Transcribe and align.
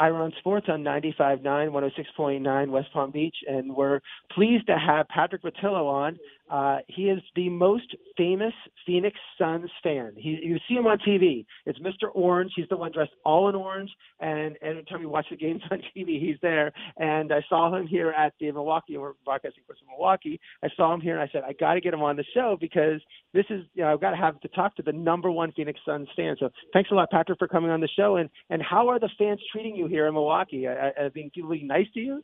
Ira 0.00 0.24
on 0.24 0.32
Sports 0.38 0.66
on 0.68 0.82
95.9, 0.82 1.42
106.9 1.42 2.68
West 2.68 2.88
Palm 2.92 3.10
Beach, 3.10 3.36
and 3.48 3.74
we're 3.74 4.00
pleased 4.34 4.66
to 4.66 4.78
have 4.78 5.08
Patrick 5.08 5.42
Patillo 5.42 5.86
on. 5.86 6.18
Uh, 6.52 6.80
he 6.88 7.04
is 7.04 7.22
the 7.34 7.48
most 7.48 7.96
famous 8.14 8.52
Phoenix 8.84 9.18
Suns 9.38 9.70
fan. 9.82 10.12
He, 10.16 10.38
you 10.42 10.58
see 10.68 10.74
him 10.74 10.86
on 10.86 10.98
TV. 10.98 11.46
It's 11.64 11.78
Mr. 11.78 12.10
Orange. 12.12 12.52
He's 12.54 12.68
the 12.68 12.76
one 12.76 12.92
dressed 12.92 13.12
all 13.24 13.48
in 13.48 13.54
orange, 13.54 13.90
and 14.20 14.58
every 14.60 14.84
time 14.84 15.00
you 15.00 15.08
watch 15.08 15.24
the 15.30 15.36
games 15.36 15.62
on 15.70 15.78
TV, 15.96 16.20
he's 16.20 16.36
there. 16.42 16.70
And 16.98 17.32
I 17.32 17.42
saw 17.48 17.74
him 17.74 17.86
here 17.86 18.10
at 18.10 18.34
the 18.38 18.52
Milwaukee. 18.52 18.98
We're 18.98 19.14
broadcasting 19.24 19.64
for 19.66 19.74
Milwaukee. 19.88 20.38
I 20.62 20.68
saw 20.76 20.92
him 20.92 21.00
here, 21.00 21.18
and 21.18 21.22
I 21.22 21.32
said 21.32 21.42
I 21.48 21.54
got 21.54 21.72
to 21.74 21.80
get 21.80 21.94
him 21.94 22.02
on 22.02 22.16
the 22.16 22.24
show 22.34 22.58
because 22.60 23.00
this 23.32 23.46
is 23.48 23.64
you 23.72 23.82
know 23.82 23.90
I've 23.90 24.02
got 24.02 24.10
to 24.10 24.18
have 24.18 24.38
to 24.40 24.48
talk 24.48 24.76
to 24.76 24.82
the 24.82 24.92
number 24.92 25.30
one 25.30 25.52
Phoenix 25.52 25.80
Suns 25.86 26.08
fan. 26.14 26.36
So 26.38 26.50
thanks 26.74 26.90
a 26.90 26.94
lot, 26.94 27.10
Patrick, 27.10 27.38
for 27.38 27.48
coming 27.48 27.70
on 27.70 27.80
the 27.80 27.88
show. 27.96 28.16
And 28.16 28.28
and 28.50 28.60
how 28.62 28.88
are 28.88 29.00
the 29.00 29.08
fans 29.16 29.40
treating 29.50 29.74
you 29.74 29.86
here 29.86 30.06
in 30.06 30.12
Milwaukee? 30.12 30.66
Are, 30.66 30.92
are 30.98 31.08
being 31.08 31.30
being 31.34 31.66
nice 31.66 31.86
to 31.94 32.00
you? 32.00 32.22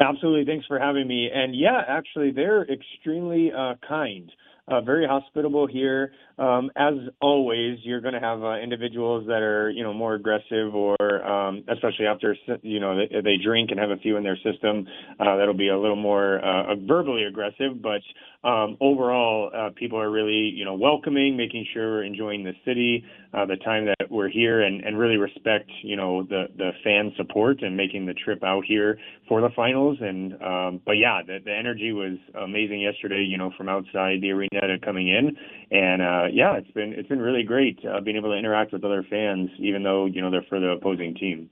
Absolutely. 0.00 0.44
Thanks 0.44 0.66
for 0.66 0.78
having 0.78 1.08
me. 1.08 1.30
And 1.32 1.54
yeah, 1.54 1.82
actually, 1.88 2.30
they're 2.30 2.70
extremely 2.70 3.50
uh, 3.56 3.74
kind 3.88 4.30
uh, 4.68 4.80
very 4.80 5.06
hospitable 5.06 5.66
here. 5.66 6.12
Um, 6.38 6.70
as 6.76 6.94
always, 7.20 7.78
you're 7.82 8.02
going 8.02 8.14
to 8.14 8.20
have 8.20 8.42
uh, 8.42 8.58
individuals 8.58 9.26
that 9.26 9.40
are, 9.40 9.70
you 9.70 9.82
know, 9.82 9.94
more 9.94 10.14
aggressive, 10.14 10.74
or 10.74 11.24
um, 11.24 11.64
especially 11.68 12.06
after, 12.06 12.36
you 12.62 12.78
know, 12.78 12.96
they, 12.98 13.20
they 13.22 13.36
drink 13.42 13.70
and 13.70 13.80
have 13.80 13.90
a 13.90 13.96
few 13.96 14.16
in 14.18 14.22
their 14.22 14.36
system, 14.36 14.86
uh, 15.18 15.36
that'll 15.36 15.54
be 15.54 15.68
a 15.68 15.78
little 15.78 15.96
more 15.96 16.38
uh, 16.38 16.74
verbally 16.76 17.24
aggressive. 17.24 17.80
But 17.80 18.02
um, 18.46 18.76
overall, 18.80 19.50
uh, 19.56 19.70
people 19.74 19.98
are 19.98 20.10
really, 20.10 20.52
you 20.54 20.64
know, 20.64 20.74
welcoming, 20.74 21.36
making 21.36 21.66
sure 21.72 21.96
we're 21.96 22.04
enjoying 22.04 22.44
the 22.44 22.52
city, 22.66 23.02
uh, 23.32 23.46
the 23.46 23.56
time 23.56 23.86
that 23.86 24.10
we're 24.10 24.28
here, 24.28 24.62
and, 24.62 24.84
and 24.84 24.98
really 24.98 25.16
respect, 25.16 25.70
you 25.82 25.96
know, 25.96 26.22
the 26.22 26.46
the 26.56 26.70
fan 26.84 27.12
support 27.16 27.62
and 27.62 27.76
making 27.76 28.06
the 28.06 28.14
trip 28.14 28.44
out 28.44 28.64
here 28.66 28.98
for 29.28 29.40
the 29.40 29.48
finals. 29.56 29.98
And 30.00 30.34
um, 30.42 30.80
but 30.84 30.92
yeah, 30.92 31.22
the, 31.26 31.38
the 31.44 31.52
energy 31.52 31.92
was 31.92 32.18
amazing 32.40 32.82
yesterday. 32.82 33.24
You 33.26 33.38
know, 33.38 33.50
from 33.56 33.68
outside 33.68 34.20
the 34.20 34.30
arena 34.30 34.50
Netta 34.52 34.76
coming 34.84 35.08
in, 35.08 35.36
and 35.70 36.02
uh, 36.02 36.25
yeah, 36.32 36.56
it's 36.56 36.70
been 36.70 36.92
it's 36.92 37.08
been 37.08 37.20
really 37.20 37.42
great 37.42 37.78
uh, 37.84 38.00
being 38.00 38.16
able 38.16 38.30
to 38.30 38.36
interact 38.36 38.72
with 38.72 38.84
other 38.84 39.04
fans, 39.08 39.50
even 39.58 39.82
though 39.82 40.06
you 40.06 40.20
know 40.20 40.30
they're 40.30 40.46
for 40.48 40.60
the 40.60 40.68
opposing 40.68 41.14
team. 41.14 41.50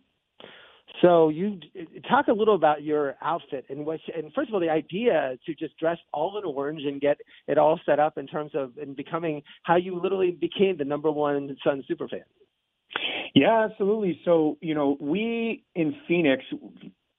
So 1.02 1.28
you 1.28 1.58
talk 2.08 2.28
a 2.28 2.32
little 2.32 2.54
about 2.54 2.82
your 2.82 3.16
outfit 3.20 3.66
and 3.68 3.84
what, 3.84 3.98
and 4.16 4.32
first 4.32 4.48
of 4.48 4.54
all, 4.54 4.60
the 4.60 4.70
idea 4.70 5.36
to 5.44 5.54
just 5.54 5.76
dress 5.76 5.98
all 6.12 6.38
in 6.38 6.44
orange 6.44 6.82
and 6.84 7.00
get 7.00 7.18
it 7.48 7.58
all 7.58 7.80
set 7.84 7.98
up 7.98 8.16
in 8.16 8.26
terms 8.26 8.52
of 8.54 8.72
and 8.80 8.94
becoming 8.94 9.42
how 9.64 9.76
you 9.76 10.00
literally 10.00 10.30
became 10.30 10.76
the 10.78 10.84
number 10.84 11.10
one 11.10 11.56
Sun 11.64 11.82
super 11.88 12.08
fan. 12.08 12.20
Yeah, 13.34 13.66
absolutely. 13.68 14.20
So 14.24 14.56
you 14.60 14.74
know, 14.74 14.96
we 15.00 15.64
in 15.74 15.96
Phoenix 16.06 16.44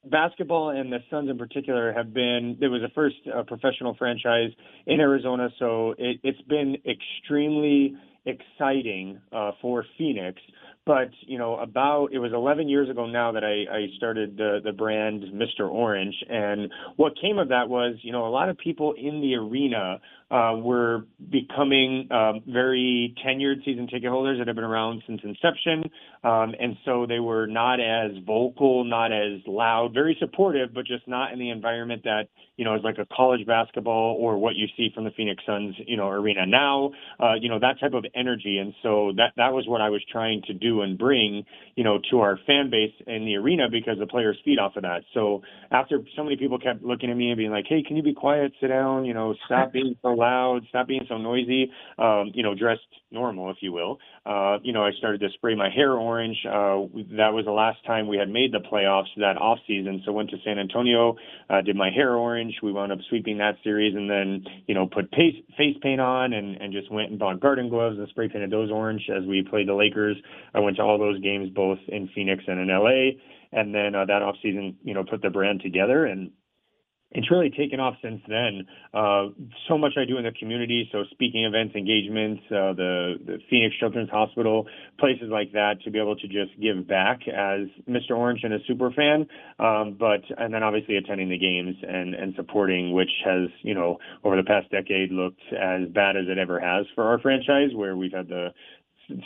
basketball 0.09 0.69
and 0.69 0.91
the 0.91 0.99
Suns 1.09 1.29
in 1.29 1.37
particular 1.37 1.93
have 1.93 2.13
been 2.13 2.57
there 2.59 2.69
was 2.69 2.81
a 2.83 2.89
first 2.93 3.15
uh, 3.33 3.43
professional 3.43 3.95
franchise 3.95 4.51
in 4.85 4.99
Arizona, 4.99 5.49
so 5.59 5.95
it, 5.97 6.19
it's 6.23 6.41
been 6.43 6.77
extremely 6.85 7.95
exciting 8.25 9.19
uh, 9.31 9.51
for 9.61 9.85
Phoenix. 9.97 10.39
But 10.85 11.09
you 11.21 11.39
know, 11.39 11.57
about 11.57 12.09
it 12.13 12.19
was 12.19 12.31
11 12.31 12.69
years 12.69 12.89
ago 12.91 13.07
now 13.07 13.31
that 13.31 13.43
I, 13.43 13.75
I 13.75 13.87
started 13.97 14.37
the 14.37 14.59
the 14.63 14.71
brand 14.71 15.23
Mr. 15.33 15.67
Orange, 15.67 16.15
and 16.29 16.71
what 16.95 17.13
came 17.19 17.39
of 17.39 17.49
that 17.49 17.69
was 17.69 17.95
you 18.03 18.11
know 18.11 18.27
a 18.27 18.29
lot 18.29 18.49
of 18.49 18.57
people 18.59 18.93
in 18.95 19.19
the 19.19 19.33
arena 19.33 19.99
uh, 20.29 20.55
were 20.57 21.05
becoming 21.31 22.07
um, 22.11 22.41
very 22.47 23.15
tenured 23.25 23.63
season 23.63 23.87
ticket 23.87 24.09
holders 24.09 24.37
that 24.39 24.47
have 24.47 24.55
been 24.55 24.65
around 24.65 25.01
since 25.07 25.21
inception, 25.23 25.89
um, 26.23 26.53
and 26.59 26.77
so 26.85 27.05
they 27.07 27.19
were 27.19 27.47
not 27.47 27.79
as 27.79 28.11
vocal, 28.25 28.83
not 28.83 29.11
as 29.11 29.39
loud, 29.47 29.91
very 29.93 30.15
supportive, 30.19 30.73
but 30.73 30.85
just 30.85 31.07
not 31.07 31.31
in 31.31 31.39
the 31.39 31.49
environment 31.49 32.03
that 32.03 32.23
you 32.57 32.65
know 32.65 32.75
is 32.75 32.81
like 32.83 32.97
a 32.99 33.07
college 33.15 33.45
basketball 33.47 34.17
or 34.19 34.37
what 34.37 34.55
you 34.55 34.67
see 34.77 34.89
from 34.93 35.03
the 35.03 35.11
Phoenix 35.17 35.43
Suns 35.47 35.75
you 35.87 35.97
know 35.97 36.09
arena 36.09 36.45
now. 36.45 36.91
Uh, 37.19 37.33
you 37.39 37.49
know 37.49 37.59
that 37.59 37.79
type 37.79 37.93
of 37.93 38.05
energy, 38.15 38.59
and 38.59 38.73
so 38.83 39.13
that 39.17 39.33
that 39.37 39.51
was 39.51 39.65
what 39.67 39.81
I 39.81 39.89
was 39.89 40.03
trying 40.11 40.43
to 40.43 40.53
do 40.53 40.74
and 40.81 40.97
bring, 40.97 41.43
you 41.75 41.83
know, 41.83 41.99
to 42.11 42.19
our 42.19 42.37
fan 42.45 42.69
base 42.69 42.93
in 43.07 43.25
the 43.25 43.35
arena 43.35 43.67
because 43.71 43.97
the 43.99 44.07
players 44.07 44.37
feed 44.45 44.59
off 44.59 44.75
of 44.75 44.83
that. 44.83 45.03
So 45.13 45.41
after 45.71 45.99
so 46.15 46.23
many 46.23 46.37
people 46.37 46.59
kept 46.59 46.83
looking 46.83 47.09
at 47.09 47.17
me 47.17 47.31
and 47.31 47.37
being 47.37 47.51
like, 47.51 47.65
"Hey, 47.67 47.83
can 47.83 47.95
you 47.95 48.03
be 48.03 48.13
quiet? 48.13 48.53
Sit 48.59 48.67
down. 48.67 49.05
You 49.05 49.13
know, 49.13 49.35
stop 49.45 49.71
being 49.71 49.95
so 50.01 50.09
loud. 50.09 50.65
Stop 50.69 50.87
being 50.87 51.05
so 51.07 51.17
noisy. 51.17 51.71
Um, 51.97 52.31
you 52.33 52.43
know, 52.43 52.55
dressed 52.55 52.81
normal, 53.11 53.51
if 53.51 53.57
you 53.61 53.71
will." 53.71 53.99
Uh, 54.25 54.57
you 54.63 54.73
know, 54.73 54.83
I 54.83 54.91
started 54.97 55.21
to 55.21 55.29
spray 55.35 55.55
my 55.55 55.69
hair 55.69 55.93
orange. 55.93 56.37
Uh, 56.45 56.89
that 57.17 57.31
was 57.33 57.45
the 57.45 57.51
last 57.51 57.77
time 57.85 58.07
we 58.07 58.17
had 58.17 58.29
made 58.29 58.51
the 58.51 58.59
playoffs 58.59 59.13
that 59.17 59.37
off 59.37 59.59
season. 59.67 60.01
So 60.05 60.11
went 60.11 60.31
to 60.31 60.37
San 60.43 60.57
Antonio, 60.57 61.15
uh, 61.49 61.61
did 61.61 61.75
my 61.75 61.91
hair 61.91 62.15
orange. 62.15 62.55
We 62.63 62.71
wound 62.71 62.91
up 62.91 62.99
sweeping 63.09 63.37
that 63.37 63.55
series, 63.63 63.95
and 63.95 64.09
then 64.09 64.43
you 64.67 64.73
know 64.73 64.87
put 64.87 65.09
face, 65.11 65.35
paint 65.81 66.01
on 66.01 66.33
and 66.33 66.55
and 66.57 66.73
just 66.73 66.91
went 66.91 67.11
and 67.11 67.19
bought 67.19 67.39
garden 67.39 67.69
gloves 67.69 67.97
and 67.97 68.07
spray 68.09 68.29
painted 68.29 68.51
those 68.51 68.71
orange 68.71 69.07
as 69.15 69.25
we 69.25 69.43
played 69.47 69.67
the 69.67 69.73
Lakers. 69.73 70.17
I 70.53 70.59
went 70.65 70.77
to 70.77 70.83
all 70.83 70.97
those 70.97 71.21
games 71.21 71.49
both 71.49 71.79
in 71.87 72.09
Phoenix 72.13 72.43
and 72.47 72.59
in 72.59 72.67
LA, 72.67 73.17
and 73.51 73.73
then 73.73 73.95
uh, 73.95 74.05
that 74.05 74.21
offseason, 74.21 74.75
you 74.83 74.93
know, 74.93 75.03
put 75.03 75.21
the 75.21 75.29
brand 75.29 75.61
together 75.61 76.05
and 76.05 76.31
it's 77.15 77.31
really 77.31 77.49
taken 77.49 77.79
off 77.79 77.95
since 78.01 78.21
then. 78.27 78.67
Uh, 78.93 79.27
so 79.69 79.77
much 79.77 79.93
I 79.97 80.03
do 80.05 80.17
in 80.17 80.25
the 80.25 80.31
community, 80.31 80.89
so 80.91 81.03
speaking 81.11 81.45
events, 81.45 81.73
engagements, 81.75 82.41
uh, 82.51 82.73
the, 82.73 83.15
the 83.25 83.37
Phoenix 83.49 83.75
Children's 83.79 84.09
Hospital, 84.09 84.67
places 84.99 85.29
like 85.31 85.53
that, 85.53 85.81
to 85.85 85.91
be 85.91 85.99
able 85.99 86.17
to 86.17 86.27
just 86.27 86.59
give 86.61 86.85
back 86.87 87.21
as 87.27 87.67
Mr. 87.89 88.17
Orange 88.17 88.41
and 88.43 88.53
a 88.53 88.57
super 88.67 88.91
fan. 88.91 89.27
Um, 89.59 89.95
but 89.97 90.21
and 90.37 90.53
then 90.53 90.61
obviously 90.61 90.97
attending 90.97 91.29
the 91.29 91.37
games 91.37 91.75
and 91.87 92.15
and 92.15 92.35
supporting, 92.35 92.91
which 92.91 93.11
has 93.23 93.49
you 93.61 93.73
know 93.73 93.97
over 94.23 94.35
the 94.35 94.43
past 94.43 94.69
decade 94.71 95.11
looked 95.11 95.41
as 95.53 95.87
bad 95.93 96.17
as 96.17 96.25
it 96.27 96.37
ever 96.37 96.59
has 96.59 96.85
for 96.95 97.05
our 97.05 97.19
franchise, 97.19 97.69
where 97.73 97.95
we've 97.95 98.11
had 98.11 98.27
the 98.27 98.49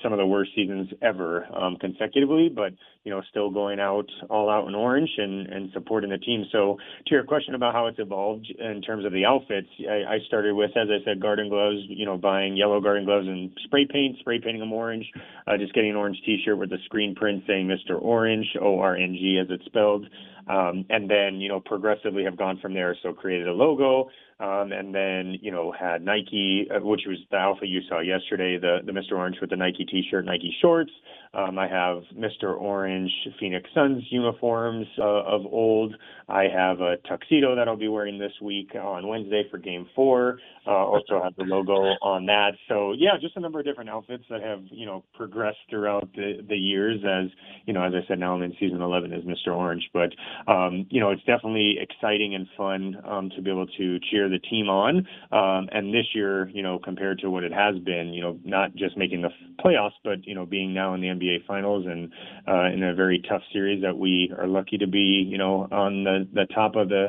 some 0.04 0.12
of 0.12 0.20
the 0.20 0.26
worst 0.26 0.52
seasons 0.56 0.90
ever 1.02 1.46
um, 1.56 1.78
consecutively, 1.78 2.50
but 2.50 2.74
you 3.04 3.12
know, 3.12 3.22
still 3.30 3.50
going 3.50 3.80
out 3.80 4.08
all 4.30 4.50
out 4.50 4.68
in 4.68 4.76
orange 4.76 5.10
and, 5.18 5.48
and 5.48 5.72
supporting 5.74 6.10
the 6.10 6.18
team. 6.18 6.46
So 6.52 6.78
to 7.08 7.16
your 7.16 7.24
question 7.24 7.56
about 7.56 7.74
how 7.74 7.88
it's 7.88 8.00
evolved 8.00 8.54
in 8.60 8.82
terms 8.82 9.06
of 9.06 9.14
the 9.14 9.26
outfits, 9.26 9.68
I, 9.90 10.16
I 10.16 10.18
started 10.28 10.54
with, 10.54 10.72
as 10.72 10.88
I 10.90 11.04
said, 11.06 11.22
garden 11.22 11.50
gloves, 11.50 11.78
you 11.88 12.06
know, 12.06 12.18
buying 12.18 12.58
yellow 12.58 12.82
garden 12.82 13.06
gloves 13.06 13.28
and 13.28 13.52
spray 13.64 13.88
paint, 13.90 14.18
spray 14.20 14.40
painting 14.40 14.60
them 14.60 14.74
orange, 14.74 15.06
uh, 15.48 15.58
just 15.58 15.74
getting 15.74 15.92
an 15.92 15.96
orange 15.96 16.18
t-shirt 16.26 16.58
with 16.58 16.72
a 16.74 16.78
screen 16.86 17.16
print 17.16 17.44
saying 17.48 17.68
Mr. 17.68 18.00
Orange, 18.02 18.48
O-R-N-G 18.62 19.40
as 19.42 19.48
it's 19.50 19.66
spelled. 19.66 20.06
Um, 20.48 20.86
and 20.90 21.10
then, 21.10 21.40
you 21.40 21.48
know, 21.48 21.60
progressively 21.60 22.24
have 22.24 22.36
gone 22.36 22.60
from 22.60 22.74
there. 22.74 22.96
So 23.04 23.14
created 23.14 23.48
a 23.48 23.54
logo, 23.54 24.10
um, 24.40 24.72
and 24.72 24.96
then, 24.96 25.38
you 25.42 25.52
know, 25.52 25.74
had 25.78 26.04
Nike, 26.04 26.68
uh, 26.74 26.80
which 26.80 27.02
was 27.06 27.18
the 27.30 27.38
alpha 27.38 27.68
you 27.68 27.82
saw 27.90 28.00
yesterday, 28.00 28.58
the, 28.58 28.80
the 28.86 28.92
Mr. 28.92 29.18
Orange 29.18 29.36
with 29.42 29.50
the 29.50 29.58
Nike 29.58 29.86
t-shirt, 29.86 30.26
Nike 30.26 30.56
shorts. 30.62 30.92
Um, 31.34 31.60
I 31.60 31.68
have 31.68 32.04
Mr. 32.18 32.60
Orange 32.60 33.12
Phoenix 33.40 33.70
Suns 33.76 34.04
uniforms 34.10 34.88
uh, 34.98 35.04
of 35.04 35.46
old. 35.46 35.94
I 36.28 36.46
have 36.54 36.80
a 36.80 36.96
tuxedo 37.08 37.56
that 37.56 37.68
I'll 37.68 37.76
be 37.76 37.88
wearing 37.88 38.18
this 38.18 38.32
week 38.42 38.74
on 38.76 39.08
Wednesday 39.08 39.44
for 39.52 39.60
game 39.60 39.88
four. 39.96 40.40
Uh, 40.66 40.72
also 40.72 41.22
have 41.22 41.36
the 41.36 41.44
logo 41.44 41.74
on 42.02 42.26
that. 42.28 42.52
So 42.68 42.94
yeah, 42.94 43.12
just 43.22 43.38
a 43.38 43.40
number 43.40 43.60
of 43.60 43.66
different 43.66 43.90
outfits 43.90 44.24
that 44.30 44.42
have, 44.42 44.64
you 44.72 44.86
know, 44.86 45.04
progressed 45.14 45.58
throughout 45.70 46.10
the, 46.16 46.44
the 46.48 46.56
years 46.56 47.00
as, 47.04 47.30
you 47.66 47.74
know, 47.74 47.84
as 47.84 47.94
I 47.94 48.08
said, 48.08 48.20
now 48.20 48.36
I'm 48.36 48.42
in 48.42 48.54
season 48.60 48.82
11 48.82 49.14
as 49.14 49.24
Mr. 49.24 49.56
Orange, 49.56 49.88
but, 49.94 50.10
um, 50.52 50.88
you 50.90 51.00
know, 51.00 51.12
it's 51.12 51.24
definitely 51.24 51.76
exciting 51.80 52.36
and 52.36 52.48
fun, 52.58 52.96
um, 53.08 53.30
to 53.36 53.42
be 53.42 53.52
able 53.52 53.68
to 53.68 54.00
cheer 54.10 54.29
the 54.30 54.40
team 54.40 54.70
on. 54.70 55.08
Um, 55.32 55.70
and 55.72 55.94
this 55.94 56.06
year, 56.14 56.50
you 56.50 56.64
know, 56.64 56.80
compared 56.80 57.20
to 57.20 57.30
what 57.30 57.44
it 57.44 57.54
has 57.54 57.78
been, 57.80 58.14
you 58.14 58.22
know, 58.22 58.40
not 58.44 58.76
just 58.76 58.98
making 58.98 59.22
the 59.22 59.30
playoffs, 59.64 59.98
but, 60.04 60.26
you 60.26 60.36
know, 60.36 60.46
being 60.46 60.74
now 60.74 60.94
in 60.94 61.02
the 61.02 61.08
NBA 61.08 61.46
finals 61.46 61.86
and, 61.86 62.12
uh, 62.48 62.66
in 62.66 62.84
a 62.84 62.94
very 62.94 63.22
tough 63.28 63.42
series 63.52 63.82
that 63.82 63.98
we 63.98 64.32
are 64.38 64.48
lucky 64.48 64.78
to 64.78 64.88
be, 64.88 65.26
you 65.28 65.38
know, 65.38 65.68
on 65.72 66.04
the, 66.04 66.28
the 66.34 66.46
top 66.54 66.76
of 66.76 66.90
the, 66.90 67.08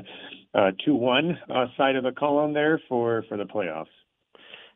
uh, 0.54 0.72
two 0.84 0.94
one 0.94 1.38
uh, 1.54 1.66
side 1.76 1.96
of 1.96 2.02
the 2.02 2.12
column 2.12 2.52
there 2.52 2.80
for 2.88 3.24
for 3.28 3.36
the 3.36 3.44
playoffs. 3.44 3.86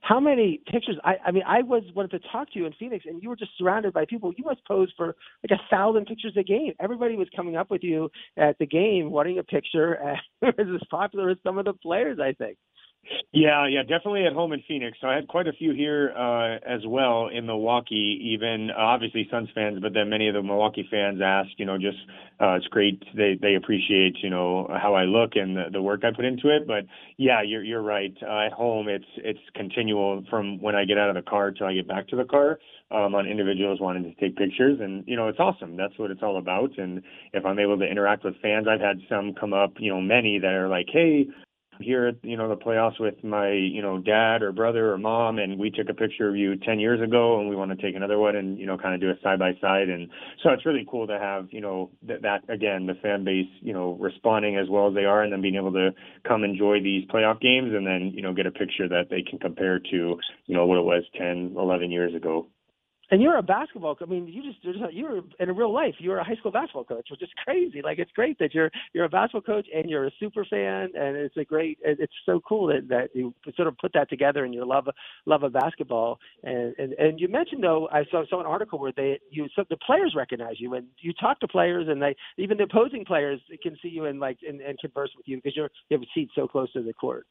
How 0.04 0.20
many 0.20 0.60
pictures? 0.70 0.96
I, 1.02 1.14
I 1.24 1.30
mean, 1.30 1.44
I 1.46 1.62
was 1.62 1.82
wanted 1.94 2.10
to 2.10 2.28
talk 2.30 2.52
to 2.52 2.58
you 2.58 2.66
in 2.66 2.74
Phoenix, 2.78 3.06
and 3.08 3.22
you 3.22 3.30
were 3.30 3.36
just 3.36 3.52
surrounded 3.56 3.94
by 3.94 4.04
people. 4.04 4.34
You 4.36 4.44
must 4.44 4.62
pose 4.66 4.92
for 4.98 5.16
like 5.42 5.58
a 5.58 5.62
thousand 5.70 6.04
pictures 6.04 6.34
a 6.36 6.42
game. 6.42 6.74
Everybody 6.78 7.16
was 7.16 7.28
coming 7.34 7.56
up 7.56 7.70
with 7.70 7.82
you 7.82 8.10
at 8.36 8.58
the 8.58 8.66
game, 8.66 9.10
wanting 9.10 9.38
a 9.38 9.42
picture. 9.42 9.94
And 9.94 10.18
it 10.42 10.58
was 10.58 10.78
as 10.82 10.86
popular 10.90 11.30
as 11.30 11.38
some 11.42 11.56
of 11.56 11.64
the 11.64 11.72
players, 11.72 12.18
I 12.20 12.32
think. 12.32 12.58
Yeah, 13.32 13.66
yeah, 13.66 13.82
definitely 13.82 14.26
at 14.26 14.32
home 14.32 14.52
in 14.52 14.62
Phoenix. 14.66 14.98
So 15.00 15.08
I 15.08 15.16
had 15.16 15.28
quite 15.28 15.46
a 15.46 15.52
few 15.52 15.72
here 15.74 16.12
uh, 16.16 16.56
as 16.66 16.80
well 16.86 17.28
in 17.28 17.46
Milwaukee. 17.46 18.20
Even 18.32 18.70
uh, 18.70 18.80
obviously 18.80 19.26
Suns 19.30 19.48
fans, 19.54 19.78
but 19.82 19.92
then 19.92 20.08
many 20.08 20.28
of 20.28 20.34
the 20.34 20.42
Milwaukee 20.42 20.86
fans 20.90 21.20
asked, 21.22 21.58
you 21.58 21.66
know, 21.66 21.76
just 21.76 21.98
uh, 22.40 22.54
it's 22.54 22.66
great. 22.68 23.02
They 23.16 23.38
they 23.40 23.54
appreciate, 23.56 24.16
you 24.22 24.30
know, 24.30 24.68
how 24.80 24.94
I 24.94 25.04
look 25.04 25.32
and 25.34 25.56
the, 25.56 25.64
the 25.72 25.82
work 25.82 26.04
I 26.04 26.14
put 26.14 26.24
into 26.24 26.48
it. 26.54 26.66
But 26.66 26.84
yeah, 27.16 27.42
you're 27.42 27.62
you're 27.64 27.82
right. 27.82 28.14
Uh, 28.22 28.46
at 28.46 28.52
home, 28.52 28.88
it's 28.88 29.04
it's 29.16 29.40
continual 29.54 30.24
from 30.30 30.60
when 30.62 30.74
I 30.74 30.84
get 30.84 30.98
out 30.98 31.08
of 31.08 31.16
the 31.16 31.28
car 31.28 31.50
till 31.50 31.66
I 31.66 31.74
get 31.74 31.88
back 31.88 32.08
to 32.08 32.16
the 32.16 32.24
car. 32.24 32.58
Um, 32.90 33.14
on 33.14 33.26
individuals 33.26 33.80
wanting 33.80 34.04
to 34.04 34.14
take 34.20 34.36
pictures, 34.36 34.78
and 34.80 35.02
you 35.08 35.16
know, 35.16 35.26
it's 35.26 35.40
awesome. 35.40 35.76
That's 35.76 35.98
what 35.98 36.12
it's 36.12 36.22
all 36.22 36.36
about. 36.38 36.78
And 36.78 37.02
if 37.32 37.44
I'm 37.44 37.58
able 37.58 37.78
to 37.78 37.84
interact 37.84 38.24
with 38.24 38.34
fans, 38.40 38.66
I've 38.68 38.80
had 38.80 39.00
some 39.08 39.34
come 39.34 39.52
up, 39.52 39.72
you 39.78 39.90
know, 39.90 40.00
many 40.00 40.38
that 40.38 40.52
are 40.52 40.68
like, 40.68 40.86
hey 40.92 41.26
here 41.80 42.06
at 42.06 42.16
you 42.22 42.36
know 42.36 42.48
the 42.48 42.56
playoffs 42.56 42.98
with 43.00 43.22
my 43.24 43.50
you 43.50 43.82
know 43.82 43.98
dad 43.98 44.42
or 44.42 44.52
brother 44.52 44.92
or 44.92 44.98
mom 44.98 45.38
and 45.38 45.58
we 45.58 45.70
took 45.70 45.88
a 45.88 45.94
picture 45.94 46.28
of 46.28 46.36
you 46.36 46.56
10 46.56 46.78
years 46.80 47.00
ago 47.00 47.40
and 47.40 47.48
we 47.48 47.56
want 47.56 47.70
to 47.70 47.76
take 47.76 47.96
another 47.96 48.18
one 48.18 48.36
and 48.36 48.58
you 48.58 48.66
know 48.66 48.76
kind 48.78 48.94
of 48.94 49.00
do 49.00 49.10
a 49.10 49.20
side 49.22 49.38
by 49.38 49.52
side. 49.60 49.88
And 49.88 50.08
so 50.42 50.50
it's 50.50 50.66
really 50.66 50.86
cool 50.90 51.06
to 51.06 51.18
have 51.18 51.48
you 51.50 51.60
know 51.60 51.90
that, 52.06 52.22
that 52.22 52.48
again 52.48 52.86
the 52.86 52.94
fan 52.94 53.24
base 53.24 53.48
you 53.60 53.72
know 53.72 53.96
responding 54.00 54.56
as 54.56 54.68
well 54.68 54.88
as 54.88 54.94
they 54.94 55.04
are 55.04 55.22
and 55.22 55.32
then 55.32 55.42
being 55.42 55.56
able 55.56 55.72
to 55.72 55.90
come 56.26 56.44
enjoy 56.44 56.80
these 56.82 57.06
playoff 57.08 57.40
games 57.40 57.72
and 57.74 57.86
then 57.86 58.12
you 58.14 58.22
know 58.22 58.32
get 58.32 58.46
a 58.46 58.50
picture 58.50 58.88
that 58.88 59.04
they 59.10 59.22
can 59.22 59.38
compare 59.38 59.78
to 59.78 60.18
you 60.46 60.54
know 60.54 60.66
what 60.66 60.78
it 60.78 60.84
was 60.84 61.04
10 61.18 61.54
11 61.56 61.90
years 61.90 62.14
ago 62.14 62.46
and 63.10 63.20
you're 63.20 63.36
a 63.36 63.42
basketball. 63.42 63.96
I 64.00 64.06
mean, 64.06 64.26
you 64.26 64.42
just 64.42 64.58
you're 64.92 65.22
in 65.38 65.56
real 65.56 65.72
life. 65.72 65.94
You're 65.98 66.18
a 66.18 66.24
high 66.24 66.36
school 66.36 66.50
basketball 66.50 66.84
coach, 66.84 67.08
which 67.10 67.22
is 67.22 67.28
crazy. 67.44 67.82
Like 67.82 67.98
it's 67.98 68.10
great 68.12 68.38
that 68.38 68.54
you're 68.54 68.70
you're 68.92 69.04
a 69.04 69.08
basketball 69.08 69.42
coach 69.42 69.66
and 69.74 69.88
you're 69.88 70.06
a 70.06 70.10
super 70.18 70.44
fan, 70.44 70.90
and 70.94 71.16
it's 71.16 71.36
a 71.36 71.44
great. 71.44 71.78
It's 71.82 72.12
so 72.24 72.40
cool 72.46 72.68
that 72.68 72.88
that 72.88 73.10
you 73.14 73.34
sort 73.56 73.68
of 73.68 73.76
put 73.78 73.92
that 73.94 74.08
together 74.08 74.44
and 74.44 74.54
your 74.54 74.66
love 74.66 74.88
love 75.26 75.42
of 75.42 75.52
basketball. 75.52 76.18
And 76.42 76.74
and 76.78 76.92
and 76.94 77.20
you 77.20 77.28
mentioned 77.28 77.62
though, 77.62 77.88
I 77.92 78.04
saw 78.10 78.24
saw 78.28 78.40
an 78.40 78.46
article 78.46 78.78
where 78.78 78.92
they 78.96 79.20
you 79.30 79.48
so 79.54 79.64
the 79.68 79.76
players 79.76 80.14
recognize 80.16 80.58
you 80.58 80.74
and 80.74 80.86
you 81.00 81.12
talk 81.12 81.40
to 81.40 81.48
players 81.48 81.86
and 81.88 82.00
they 82.00 82.16
even 82.38 82.56
the 82.56 82.64
opposing 82.64 83.04
players 83.04 83.40
can 83.62 83.76
see 83.82 83.88
you 83.88 84.06
and 84.06 84.20
like 84.20 84.38
and, 84.46 84.60
and 84.60 84.78
converse 84.78 85.10
with 85.16 85.26
you 85.28 85.36
because 85.36 85.56
you're 85.56 85.70
you 85.88 85.98
have 85.98 86.02
a 86.02 86.10
seat 86.14 86.30
so 86.34 86.48
close 86.48 86.72
to 86.72 86.82
the 86.82 86.94
court. 86.94 87.26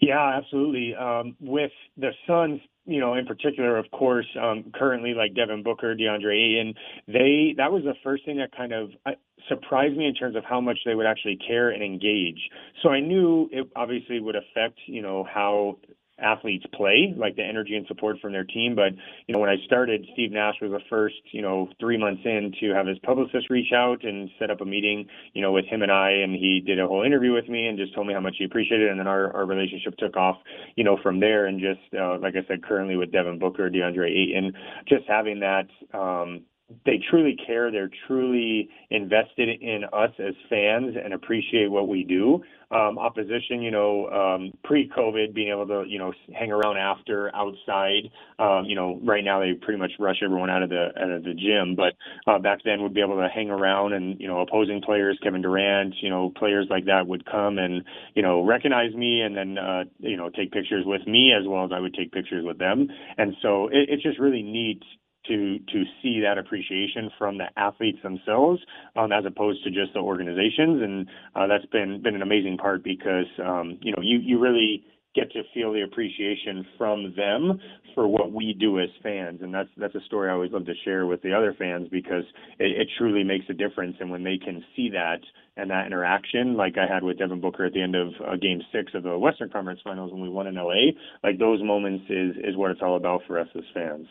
Yeah, 0.00 0.36
absolutely. 0.36 0.94
Um, 0.94 1.36
with 1.40 1.72
the 1.96 2.10
Suns, 2.26 2.60
you 2.86 3.00
know, 3.00 3.14
in 3.14 3.26
particular, 3.26 3.76
of 3.76 3.90
course, 3.90 4.26
um, 4.40 4.72
currently 4.74 5.14
like 5.14 5.34
Devin 5.34 5.62
Booker, 5.62 5.94
DeAndre 5.94 6.34
Ayton, 6.34 6.74
they 7.08 7.54
that 7.56 7.72
was 7.72 7.82
the 7.84 7.94
first 8.02 8.24
thing 8.24 8.38
that 8.38 8.54
kind 8.54 8.72
of 8.72 8.90
uh, 9.06 9.12
surprised 9.48 9.96
me 9.96 10.06
in 10.06 10.14
terms 10.14 10.36
of 10.36 10.44
how 10.44 10.60
much 10.60 10.78
they 10.84 10.94
would 10.94 11.06
actually 11.06 11.36
care 11.36 11.70
and 11.70 11.82
engage. 11.82 12.50
So 12.82 12.90
I 12.90 13.00
knew 13.00 13.48
it 13.52 13.68
obviously 13.74 14.20
would 14.20 14.36
affect, 14.36 14.78
you 14.86 15.02
know, 15.02 15.24
how 15.24 15.78
athletes 16.18 16.64
play, 16.74 17.14
like 17.16 17.36
the 17.36 17.42
energy 17.42 17.74
and 17.76 17.86
support 17.86 18.18
from 18.20 18.32
their 18.32 18.44
team. 18.44 18.74
But 18.74 18.92
you 19.26 19.34
know, 19.34 19.40
when 19.40 19.50
I 19.50 19.56
started, 19.66 20.06
Steve 20.12 20.32
Nash 20.32 20.56
was 20.62 20.70
the 20.70 20.80
first, 20.88 21.16
you 21.32 21.42
know, 21.42 21.68
three 21.80 21.98
months 21.98 22.22
in 22.24 22.52
to 22.60 22.74
have 22.74 22.86
his 22.86 22.98
publicist 23.00 23.50
reach 23.50 23.72
out 23.74 24.04
and 24.04 24.30
set 24.38 24.50
up 24.50 24.60
a 24.60 24.64
meeting, 24.64 25.06
you 25.32 25.42
know, 25.42 25.52
with 25.52 25.66
him 25.66 25.82
and 25.82 25.92
I, 25.92 26.10
and 26.10 26.32
he 26.34 26.62
did 26.64 26.78
a 26.78 26.86
whole 26.86 27.02
interview 27.02 27.32
with 27.32 27.48
me 27.48 27.66
and 27.66 27.78
just 27.78 27.94
told 27.94 28.06
me 28.06 28.14
how 28.14 28.20
much 28.20 28.36
he 28.38 28.44
appreciated 28.44 28.86
it. 28.86 28.90
And 28.90 29.00
then 29.00 29.06
our 29.08 29.34
our 29.34 29.46
relationship 29.46 29.96
took 29.96 30.16
off, 30.16 30.36
you 30.76 30.84
know, 30.84 30.98
from 31.02 31.20
there. 31.20 31.46
And 31.46 31.60
just 31.60 31.80
uh, 31.98 32.18
like 32.18 32.34
I 32.36 32.46
said, 32.46 32.62
currently 32.62 32.96
with 32.96 33.12
Devin 33.12 33.38
Booker, 33.38 33.70
DeAndre 33.70 34.10
Ayton, 34.10 34.52
just 34.88 35.04
having 35.08 35.40
that. 35.40 35.66
um 35.92 36.42
they 36.86 36.98
truly 37.10 37.36
care. 37.46 37.70
They're 37.70 37.90
truly 38.06 38.70
invested 38.90 39.48
in 39.60 39.84
us 39.92 40.10
as 40.18 40.34
fans 40.48 40.96
and 41.02 41.12
appreciate 41.12 41.70
what 41.70 41.88
we 41.88 42.04
do. 42.04 42.42
Um, 42.70 42.98
opposition, 42.98 43.62
you 43.62 43.70
know, 43.70 44.08
um, 44.08 44.52
pre-COVID, 44.64 45.34
being 45.34 45.50
able 45.50 45.66
to, 45.66 45.84
you 45.86 45.98
know, 45.98 46.12
hang 46.34 46.50
around 46.50 46.78
after 46.78 47.30
outside. 47.36 48.10
Um, 48.38 48.64
you 48.64 48.74
know, 48.74 48.98
right 49.04 49.22
now 49.22 49.40
they 49.40 49.52
pretty 49.52 49.78
much 49.78 49.92
rush 49.98 50.16
everyone 50.24 50.50
out 50.50 50.62
of 50.62 50.70
the 50.70 50.88
out 50.98 51.10
of 51.10 51.22
the 51.22 51.34
gym, 51.34 51.76
but 51.76 51.92
uh, 52.26 52.38
back 52.38 52.60
then 52.64 52.82
would 52.82 52.94
be 52.94 53.02
able 53.02 53.16
to 53.16 53.28
hang 53.32 53.50
around 53.50 53.92
and 53.92 54.18
you 54.18 54.26
know, 54.26 54.40
opposing 54.40 54.80
players, 54.80 55.18
Kevin 55.22 55.42
Durant, 55.42 55.94
you 56.00 56.08
know, 56.08 56.30
players 56.30 56.66
like 56.70 56.86
that 56.86 57.06
would 57.06 57.26
come 57.26 57.58
and 57.58 57.84
you 58.14 58.22
know 58.22 58.44
recognize 58.44 58.92
me 58.94 59.20
and 59.20 59.36
then 59.36 59.58
uh, 59.58 59.84
you 59.98 60.16
know 60.16 60.30
take 60.30 60.50
pictures 60.50 60.84
with 60.86 61.06
me 61.06 61.32
as 61.38 61.46
well 61.46 61.64
as 61.66 61.70
I 61.72 61.78
would 61.78 61.94
take 61.94 62.10
pictures 62.10 62.44
with 62.44 62.58
them. 62.58 62.88
And 63.18 63.34
so 63.42 63.68
it, 63.68 63.88
it's 63.90 64.02
just 64.02 64.18
really 64.18 64.42
neat 64.42 64.82
to 65.26 65.58
to 65.58 65.84
see 66.02 66.20
that 66.20 66.38
appreciation 66.38 67.10
from 67.18 67.38
the 67.38 67.46
athletes 67.56 67.98
themselves 68.02 68.60
um, 68.96 69.12
as 69.12 69.24
opposed 69.26 69.64
to 69.64 69.70
just 69.70 69.92
the 69.94 70.00
organizations. 70.00 70.82
And 70.82 71.08
uh, 71.34 71.46
that's 71.46 71.66
been 71.66 72.02
been 72.02 72.14
an 72.14 72.22
amazing 72.22 72.58
part 72.58 72.84
because 72.84 73.26
um, 73.44 73.78
you 73.82 73.92
know 73.92 74.02
you 74.02 74.18
you 74.18 74.38
really 74.38 74.84
get 75.14 75.30
to 75.30 75.42
feel 75.54 75.72
the 75.72 75.82
appreciation 75.82 76.66
from 76.76 77.14
them 77.16 77.60
for 77.94 78.08
what 78.08 78.32
we 78.32 78.54
do 78.58 78.80
as 78.80 78.88
fans. 79.02 79.40
And 79.42 79.54
that's 79.54 79.68
that's 79.76 79.94
a 79.94 80.00
story 80.06 80.28
I 80.28 80.32
always 80.32 80.52
love 80.52 80.66
to 80.66 80.74
share 80.84 81.06
with 81.06 81.22
the 81.22 81.32
other 81.32 81.54
fans 81.56 81.88
because 81.90 82.24
it, 82.58 82.80
it 82.80 82.88
truly 82.98 83.22
makes 83.22 83.46
a 83.48 83.54
difference. 83.54 83.96
And 84.00 84.10
when 84.10 84.24
they 84.24 84.38
can 84.38 84.64
see 84.74 84.90
that 84.90 85.20
and 85.56 85.70
that 85.70 85.86
interaction 85.86 86.56
like 86.56 86.74
I 86.76 86.92
had 86.92 87.02
with 87.02 87.18
Devin 87.18 87.40
Booker 87.40 87.64
at 87.64 87.72
the 87.72 87.82
end 87.82 87.94
of 87.94 88.08
uh, 88.26 88.36
game 88.36 88.60
6 88.72 88.92
of 88.94 89.04
the 89.04 89.18
Western 89.18 89.50
Conference 89.50 89.80
Finals 89.84 90.12
when 90.12 90.20
we 90.20 90.28
won 90.28 90.48
in 90.48 90.56
LA 90.56 90.92
like 91.22 91.38
those 91.38 91.62
moments 91.62 92.04
is 92.10 92.36
is 92.42 92.56
what 92.56 92.72
it's 92.72 92.80
all 92.82 92.96
about 92.96 93.20
for 93.26 93.38
us 93.38 93.48
as 93.54 93.62
fans 93.72 94.06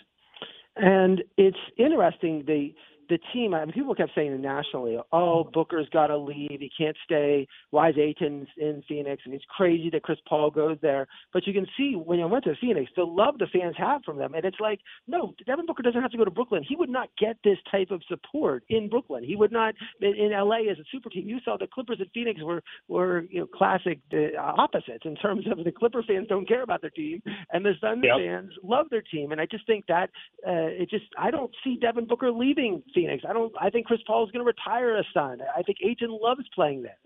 and 0.76 1.24
it's 1.38 1.58
interesting. 1.78 2.44
They 2.46 2.74
the 3.10 3.20
team, 3.34 3.54
I 3.54 3.66
mean, 3.66 3.74
people 3.74 3.96
kept 3.96 4.12
saying 4.16 4.40
nationally, 4.42 4.98
oh, 5.12 5.44
Booker's 5.44 5.88
got 5.90 6.08
to 6.08 6.18
leave. 6.18 6.60
He 6.60 6.72
can't 6.78 6.98
stay. 7.04 7.48
Why 7.72 7.90
is 7.90 7.96
Ayton 7.98 8.48
in 8.58 8.84
Phoenix? 8.88 9.24
And 9.26 9.34
it's 9.34 9.46
crazy 9.56 9.90
that 9.92 10.04
Chris 10.04 10.20
Paul 10.28 10.52
goes 10.52 10.78
there. 10.82 11.08
But 11.32 11.46
you 11.48 11.54
can 11.54 11.68
see 11.78 11.96
when 11.96 12.20
I 12.20 12.26
went 12.26 12.44
to 12.46 12.56
Phoenix, 12.60 12.92
the 12.96 13.04
love 13.04 13.38
the 13.38 13.48
fans 13.48 13.76
have 13.78 14.04
from 14.04 14.18
them. 14.18 14.34
And 14.34 14.46
it's 14.46 14.60
like, 14.60 14.80
no, 15.08 15.34
Devin 15.46 15.66
Booker 15.66 15.84
doesn't 15.84 16.02
have 16.02 16.12
to 16.12 16.18
go 16.18 16.26
to 16.26 16.32
Brooklyn. 16.32 16.64
He 16.68 16.76
would 16.76 16.90
not 16.90 17.10
get 17.20 17.38
this 17.44 17.58
type 17.70 17.92
of 17.92 18.02
support 18.08 18.64
in 18.70 18.90
Brooklyn. 18.90 19.24
He 19.24 19.36
would 19.36 19.52
not, 19.52 19.76
in, 20.02 20.16
in 20.16 20.32
LA 20.32 20.70
as 20.72 20.80
a 20.80 20.84
super 20.92 21.10
team. 21.10 21.28
You 21.28 21.40
saw 21.44 21.58
the 21.58 21.68
Clippers 21.68 22.00
at 22.02 22.08
Phoenix 22.14 22.42
were, 22.42 22.64
were 22.88 23.26
you 23.30 23.42
know, 23.42 23.48
classic 23.48 24.00
uh, 24.14 24.40
opposites 24.40 25.06
in 25.06 25.16
terms 25.16 25.46
of 25.52 25.64
the 25.64 25.72
Clipper 25.72 26.04
fans 26.08 26.28
don't 26.28 26.48
care 26.48 26.64
about 26.64 26.82
their 26.82 26.90
team 26.90 27.22
and 27.52 27.66
the 27.66 27.74
Suns 27.82 28.04
yep. 28.04 28.18
fans 28.18 28.52
love 28.64 28.88
their 28.90 29.02
team. 29.02 29.32
And 29.32 29.42
I 29.42 29.46
just 29.46 29.66
think 29.68 29.86
that 29.88 30.10
uh, 30.48 30.72
it 30.72 30.90
just, 30.90 31.06
I 31.18 31.32
don't 31.32 31.52
see 31.64 31.78
Devin 31.80 32.08
Booker 32.08 32.32
leaving 32.32 32.82
Phoenix. 32.94 33.03
I 33.10 33.34
don't. 33.34 33.54
I 33.60 33.70
think 33.70 33.88
Chris 33.88 34.02
Paul 34.06 34.26
is 34.26 34.32
going 34.32 34.44
to 34.44 34.48
retire 34.48 34.98
a 34.98 35.04
Sun. 35.14 35.40
I 35.56 35.62
think 35.64 35.80
Ayton 35.84 36.18
loves 36.22 36.44
playing 36.54 36.84
there. 36.84 36.98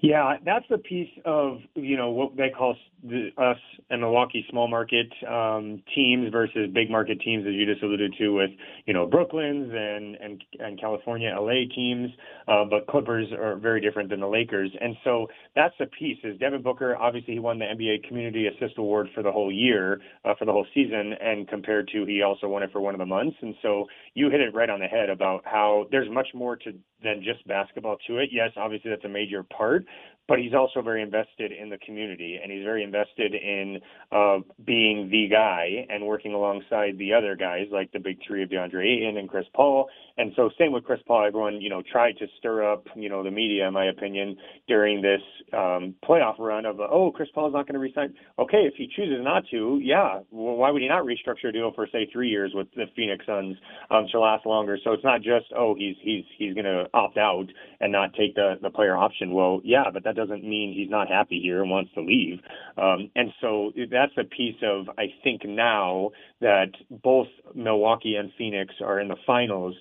Yeah, 0.00 0.36
that's 0.44 0.64
the 0.68 0.78
piece 0.78 1.10
of 1.24 1.58
you 1.74 1.96
know 1.96 2.10
what 2.10 2.36
they 2.36 2.50
call 2.50 2.74
the, 3.04 3.30
us 3.36 3.58
and 3.90 4.00
Milwaukee 4.00 4.44
small 4.50 4.68
market 4.68 5.12
um, 5.28 5.82
teams 5.94 6.30
versus 6.30 6.70
big 6.72 6.90
market 6.90 7.20
teams, 7.20 7.46
as 7.46 7.54
you 7.54 7.66
just 7.66 7.82
alluded 7.82 8.14
to 8.18 8.30
with 8.30 8.50
you 8.86 8.94
know 8.94 9.06
Brooklyn's 9.06 9.72
and 9.72 10.16
and 10.16 10.44
and 10.58 10.80
California, 10.80 11.34
LA 11.38 11.64
teams. 11.74 12.10
Uh, 12.48 12.64
but 12.64 12.86
Clippers 12.86 13.28
are 13.32 13.56
very 13.56 13.80
different 13.80 14.10
than 14.10 14.20
the 14.20 14.26
Lakers, 14.26 14.70
and 14.80 14.96
so 15.04 15.26
that's 15.54 15.74
the 15.78 15.86
piece. 15.86 16.18
Is 16.24 16.38
Devin 16.38 16.62
Booker 16.62 16.96
obviously 16.96 17.34
he 17.34 17.40
won 17.40 17.58
the 17.58 17.64
NBA 17.64 18.06
Community 18.08 18.46
Assist 18.46 18.78
Award 18.78 19.08
for 19.14 19.22
the 19.22 19.32
whole 19.32 19.52
year 19.52 20.00
uh, 20.24 20.34
for 20.38 20.44
the 20.44 20.52
whole 20.52 20.66
season, 20.74 21.14
and 21.20 21.48
compared 21.48 21.88
to 21.88 22.04
he 22.06 22.22
also 22.22 22.48
won 22.48 22.62
it 22.62 22.72
for 22.72 22.80
one 22.80 22.94
of 22.94 22.98
the 22.98 23.06
months, 23.06 23.36
and 23.40 23.54
so 23.62 23.86
you 24.14 24.30
hit 24.30 24.40
it 24.40 24.54
right 24.54 24.70
on 24.70 24.80
the 24.80 24.86
head 24.86 25.10
about 25.10 25.42
how 25.44 25.86
there's 25.90 26.10
much 26.10 26.28
more 26.34 26.56
to 26.56 26.72
than 27.02 27.22
just 27.22 27.46
basketball 27.46 27.96
to 28.06 28.18
it. 28.18 28.30
Yes, 28.32 28.50
obviously 28.56 28.90
that's 28.90 29.04
a 29.04 29.08
major 29.08 29.42
part, 29.42 29.61
hard 29.62 29.86
but 30.28 30.38
he's 30.38 30.54
also 30.54 30.82
very 30.82 31.02
invested 31.02 31.52
in 31.52 31.68
the 31.68 31.78
community 31.78 32.38
and 32.42 32.50
he's 32.52 32.64
very 32.64 32.84
invested 32.84 33.34
in 33.34 33.78
uh, 34.12 34.38
being 34.64 35.08
the 35.10 35.28
guy 35.30 35.86
and 35.88 36.06
working 36.06 36.32
alongside 36.32 36.96
the 36.98 37.12
other 37.12 37.34
guys 37.34 37.66
like 37.72 37.90
the 37.92 37.98
big 37.98 38.18
three 38.26 38.42
of 38.42 38.48
DeAndre 38.48 38.84
Ayton 38.84 39.16
and 39.16 39.28
Chris 39.28 39.46
Paul. 39.54 39.88
And 40.16 40.32
so 40.36 40.50
same 40.58 40.72
with 40.72 40.84
Chris 40.84 41.00
Paul, 41.06 41.26
everyone, 41.26 41.60
you 41.60 41.70
know, 41.70 41.82
tried 41.90 42.18
to 42.18 42.26
stir 42.38 42.70
up, 42.70 42.86
you 42.94 43.08
know, 43.08 43.22
the 43.22 43.30
media, 43.30 43.66
in 43.66 43.74
my 43.74 43.86
opinion, 43.86 44.36
during 44.68 45.02
this 45.02 45.20
um, 45.52 45.94
playoff 46.04 46.38
run 46.38 46.66
of, 46.66 46.80
oh, 46.80 47.10
Chris 47.14 47.28
Paul 47.34 47.48
is 47.48 47.54
not 47.54 47.66
going 47.66 47.74
to 47.74 47.80
resign. 47.80 48.14
Okay, 48.38 48.64
if 48.64 48.74
he 48.76 48.88
chooses 48.94 49.22
not 49.22 49.44
to, 49.50 49.80
yeah, 49.82 50.20
well, 50.30 50.56
why 50.56 50.70
would 50.70 50.82
he 50.82 50.88
not 50.88 51.04
restructure 51.04 51.48
a 51.48 51.52
deal 51.52 51.72
for 51.74 51.86
say 51.90 52.08
three 52.12 52.28
years 52.28 52.52
with 52.54 52.68
the 52.76 52.84
Phoenix 52.94 53.24
Suns 53.26 53.56
um, 53.90 54.06
to 54.12 54.20
last 54.20 54.46
longer? 54.46 54.78
So 54.84 54.92
it's 54.92 55.04
not 55.04 55.22
just, 55.22 55.46
oh, 55.56 55.74
he's 55.74 55.96
he's 56.02 56.24
he's 56.38 56.54
going 56.54 56.64
to 56.64 56.86
opt 56.94 57.16
out 57.16 57.46
and 57.80 57.90
not 57.90 58.14
take 58.14 58.34
the 58.34 58.54
the 58.62 58.70
player 58.70 58.96
option. 58.96 59.32
Well, 59.32 59.60
yeah, 59.64 59.84
but 59.92 60.04
that 60.04 60.11
that 60.12 60.20
doesn't 60.20 60.44
mean 60.44 60.74
he's 60.74 60.90
not 60.90 61.08
happy 61.08 61.40
here 61.40 61.62
and 61.62 61.70
wants 61.70 61.90
to 61.94 62.00
leave. 62.00 62.38
Um, 62.76 63.10
and 63.16 63.32
so 63.40 63.72
that's 63.90 64.12
a 64.18 64.24
piece 64.24 64.56
of, 64.62 64.88
I 64.98 65.06
think, 65.24 65.42
now 65.44 66.10
that 66.40 66.70
both 66.90 67.28
Milwaukee 67.54 68.16
and 68.16 68.30
Phoenix 68.36 68.74
are 68.84 69.00
in 69.00 69.08
the 69.08 69.16
finals 69.26 69.74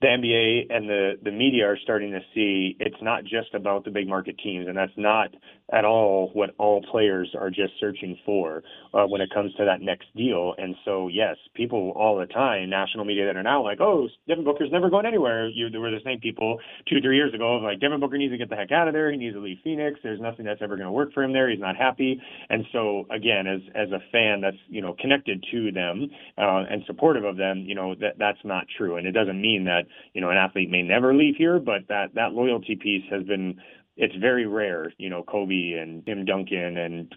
the 0.00 0.08
NBA 0.08 0.74
and 0.74 0.88
the 0.88 1.12
the 1.22 1.30
media 1.30 1.66
are 1.66 1.78
starting 1.82 2.12
to 2.12 2.20
see 2.34 2.76
it's 2.80 3.00
not 3.00 3.24
just 3.24 3.54
about 3.54 3.84
the 3.84 3.90
big 3.90 4.06
market 4.06 4.36
teams, 4.42 4.68
and 4.68 4.76
that's 4.76 4.92
not 4.96 5.30
at 5.72 5.84
all 5.84 6.30
what 6.34 6.50
all 6.58 6.82
players 6.92 7.34
are 7.38 7.48
just 7.48 7.72
searching 7.80 8.16
for 8.24 8.62
uh, 8.94 9.04
when 9.04 9.20
it 9.20 9.30
comes 9.32 9.52
to 9.54 9.64
that 9.64 9.80
next 9.80 10.06
deal. 10.14 10.54
And 10.58 10.76
so, 10.84 11.08
yes, 11.08 11.36
people 11.54 11.92
all 11.96 12.16
the 12.18 12.26
time, 12.26 12.70
national 12.70 13.04
media 13.04 13.26
that 13.26 13.36
are 13.36 13.42
now 13.42 13.64
like, 13.64 13.80
"Oh, 13.80 14.06
Devin 14.28 14.44
Booker's 14.44 14.70
never 14.70 14.90
going 14.90 15.06
anywhere." 15.06 15.48
You, 15.48 15.70
there 15.70 15.80
were 15.80 15.90
the 15.90 16.04
same 16.04 16.20
people 16.20 16.58
two, 16.88 17.00
three 17.00 17.16
years 17.16 17.32
ago 17.32 17.56
like 17.56 17.80
Devin 17.80 17.98
Booker 17.98 18.18
needs 18.18 18.34
to 18.34 18.38
get 18.38 18.50
the 18.50 18.56
heck 18.56 18.72
out 18.72 18.88
of 18.88 18.94
there. 18.94 19.10
He 19.10 19.16
needs 19.16 19.34
to 19.34 19.40
leave 19.40 19.58
Phoenix. 19.64 19.98
There's 20.02 20.20
nothing 20.20 20.44
that's 20.44 20.60
ever 20.62 20.76
going 20.76 20.86
to 20.86 20.92
work 20.92 21.14
for 21.14 21.22
him 21.22 21.32
there. 21.32 21.48
He's 21.48 21.60
not 21.60 21.76
happy. 21.76 22.20
And 22.50 22.64
so, 22.70 23.06
again, 23.10 23.46
as 23.46 23.60
as 23.74 23.90
a 23.92 24.00
fan 24.12 24.42
that's 24.42 24.58
you 24.68 24.82
know 24.82 24.94
connected 25.00 25.42
to 25.52 25.72
them 25.72 26.10
uh, 26.36 26.64
and 26.68 26.82
supportive 26.86 27.24
of 27.24 27.38
them, 27.38 27.64
you 27.66 27.74
know 27.74 27.94
that 27.94 28.18
that's 28.18 28.44
not 28.44 28.66
true. 28.76 28.96
And 28.96 29.06
it 29.06 29.12
doesn't 29.12 29.40
mean 29.40 29.64
that 29.64 29.85
you 30.14 30.20
know 30.20 30.30
an 30.30 30.36
athlete 30.36 30.70
may 30.70 30.82
never 30.82 31.14
leave 31.14 31.36
here, 31.36 31.58
but 31.58 31.82
that 31.88 32.14
that 32.14 32.32
loyalty 32.32 32.76
piece 32.76 33.04
has 33.10 33.22
been 33.24 33.60
it's 33.96 34.14
very 34.16 34.46
rare. 34.46 34.92
You 34.98 35.10
know, 35.10 35.22
Kobe 35.22 35.72
and 35.72 36.04
Tim 36.04 36.24
Duncan 36.24 36.76
and 36.76 37.14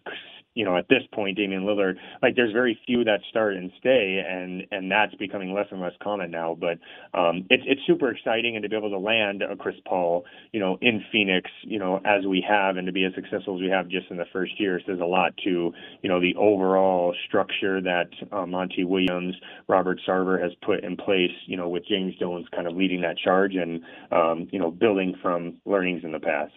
you 0.60 0.66
know, 0.66 0.76
at 0.76 0.90
this 0.90 1.04
point, 1.14 1.38
Damian 1.38 1.64
Lillard, 1.64 1.96
like 2.22 2.36
there's 2.36 2.52
very 2.52 2.78
few 2.86 3.06
that 3.06 3.22
start 3.30 3.56
and 3.56 3.72
stay, 3.80 4.22
and 4.28 4.68
and 4.72 4.92
that's 4.92 5.16
becoming 5.16 5.54
less 5.54 5.68
and 5.72 5.80
less 5.80 5.94
common 6.04 6.32
now. 6.32 6.58
But 6.60 6.80
um, 7.18 7.46
it's 7.50 7.64
it's 7.66 7.80
super 7.88 8.12
exciting, 8.12 8.58
and 8.58 8.64
to 8.64 8.68
be 8.68 8.76
able 8.76 8.90
to 8.90 9.00
land 9.00 9.42
a 9.42 9.56
Chris 9.56 9.78
Paul, 9.88 10.26
you 10.52 10.60
know, 10.60 10.78
in 10.82 11.02
Phoenix, 11.14 11.50
you 11.64 11.80
know, 11.80 12.02
as 12.04 12.26
we 12.26 12.44
have, 12.46 12.76
and 12.76 12.86
to 12.88 12.92
be 12.92 13.06
as 13.06 13.14
successful 13.16 13.56
as 13.56 13.62
we 13.62 13.70
have 13.70 13.88
just 13.88 14.12
in 14.12 14.18
the 14.18 14.26
first 14.34 14.60
year 14.60 14.82
says 14.86 15.00
a 15.02 15.06
lot 15.06 15.32
to 15.46 15.72
you 16.02 16.10
know 16.10 16.20
the 16.20 16.36
overall 16.36 17.16
structure 17.26 17.80
that 17.80 18.10
uh, 18.34 18.46
Monty 18.46 18.84
Williams, 18.84 19.36
Robert 19.70 20.02
Sarver 20.06 20.44
has 20.44 20.52
put 20.62 20.84
in 20.84 20.98
place, 20.98 21.32
you 21.46 21.56
know, 21.56 21.70
with 21.70 21.88
James 21.88 22.16
Jones 22.20 22.46
kind 22.54 22.68
of 22.68 22.76
leading 22.76 23.00
that 23.00 23.18
charge 23.18 23.56
and 23.56 23.82
um, 24.12 24.50
you 24.52 24.60
know 24.60 24.72
building 24.72 25.16
from 25.22 25.56
learnings 25.64 26.04
in 26.04 26.12
the 26.12 26.20
past. 26.20 26.52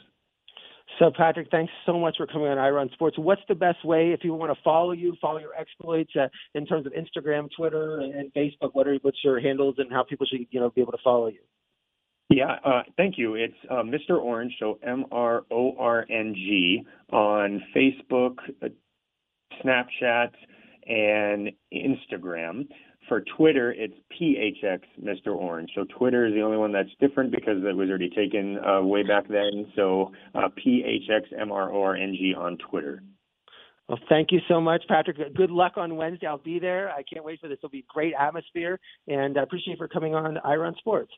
So, 1.03 1.11
Patrick, 1.11 1.49
thanks 1.51 1.73
so 1.85 1.99
much 1.99 2.17
for 2.17 2.29
coming 2.29 2.47
on 2.47 2.59
Ira 2.59 2.81
on 2.81 2.89
Sports. 2.93 3.19
What's 3.19 3.43
the 3.49 3.57
best 3.57 3.85
way 3.85 4.13
if 4.13 4.23
you 4.23 4.35
want 4.35 4.57
to 4.57 4.63
follow 4.63 4.93
you, 4.93 5.17
follow 5.21 5.41
your 5.41 5.53
exploits 5.53 6.13
uh, 6.15 6.29
in 6.55 6.65
terms 6.65 6.87
of 6.87 6.93
Instagram, 6.93 7.49
Twitter, 7.57 7.99
and, 7.99 8.15
and 8.15 8.33
Facebook? 8.33 8.71
What 8.75 8.87
are 8.87 8.95
what's 9.03 9.19
your 9.25 9.41
handles 9.41 9.75
and 9.79 9.91
how 9.91 10.05
people 10.05 10.27
should 10.31 10.47
you 10.53 10.61
know 10.61 10.71
be 10.71 10.81
able 10.81 10.93
to 10.93 11.03
follow 11.03 11.27
you? 11.27 11.41
Yeah, 12.31 12.53
uh, 12.65 12.83
thank 12.97 13.19
you. 13.19 13.35
It's 13.35 13.53
uh, 13.69 13.83
Mr. 13.83 14.17
Orange, 14.17 14.53
so 14.61 14.79
M 14.87 15.07
R 15.11 15.43
O 15.51 15.75
R 15.77 16.07
N 16.09 16.35
G 16.37 16.85
on 17.13 17.61
Facebook, 17.75 18.37
uh, 18.63 18.69
Snapchat, 19.61 20.31
and 20.87 21.51
Instagram. 21.73 22.69
For 23.09 23.25
Twitter, 23.37 23.73
it's 23.77 23.95
PHX 24.21 24.81
Mr. 25.03 25.35
Orng. 25.35 25.67
So 25.75 25.85
Twitter 25.99 26.27
is 26.27 26.35
the 26.35 26.41
only 26.43 26.57
one 26.57 26.73
that's 26.73 26.89
different 27.01 27.33
because 27.33 27.57
it 27.59 27.77
was 27.77 27.89
already 27.89 28.11
taken 28.11 28.59
uh, 28.65 28.83
way 28.83 29.03
back 29.03 29.27
then. 29.29 29.67
So 29.75 30.13
uh, 30.35 30.49
PHX 30.65 31.33
MRORNG 31.37 32.37
on 32.37 32.59
Twitter. 32.71 33.03
Well, 33.89 33.99
thank 34.09 34.29
you 34.31 34.39
so 34.49 34.61
much, 34.61 34.83
Patrick. 34.89 35.19
Good 35.35 35.51
luck 35.51 35.73
on 35.77 35.97
Wednesday. 35.97 36.27
I'll 36.27 36.39
be 36.39 36.59
there. 36.59 36.91
I 36.91 37.03
can't 37.03 37.25
wait 37.25 37.41
for 37.41 37.49
this. 37.49 37.59
It'll 37.59 37.69
be 37.69 37.85
great 37.93 38.15
atmosphere, 38.19 38.79
and 39.09 39.37
I 39.37 39.43
appreciate 39.43 39.73
you 39.73 39.77
for 39.77 39.89
coming 39.89 40.15
on 40.15 40.39
Ira 40.39 40.69
on 40.69 40.77
Sports. 40.79 41.13